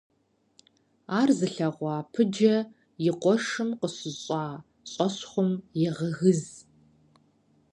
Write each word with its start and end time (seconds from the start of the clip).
Ар 1.19 1.29
зылъэгъуа 1.37 1.95
Пыджэ 2.13 2.55
и 3.07 3.09
къуэшым 3.21 3.69
къыщыщӀа 3.79 4.43
щӀэщхъум 4.91 5.51
егъэгыз. 5.87 6.41